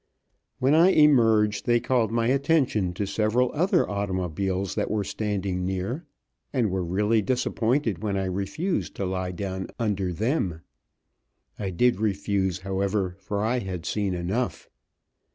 When 0.57 0.73
I 0.73 0.87
emerged, 0.89 1.67
they 1.67 1.79
called 1.79 2.11
my 2.11 2.25
attention 2.29 2.91
to 2.95 3.05
several 3.05 3.51
other 3.53 3.87
automobiles 3.87 4.73
that 4.73 4.89
were 4.89 5.03
standing 5.03 5.63
near, 5.63 6.07
and 6.51 6.71
were 6.71 6.83
really 6.83 7.21
disappointed 7.21 8.01
when 8.01 8.17
I 8.17 8.25
refused 8.25 8.95
to 8.95 9.05
lie 9.05 9.31
down 9.31 9.67
under 9.77 10.11
them. 10.11 10.61
I 11.59 11.69
did 11.69 11.99
refuse, 11.99 12.61
however, 12.61 13.15
for 13.19 13.43
I 13.45 13.59
had 13.59 13.85
seen 13.85 14.15
enough. 14.15 14.67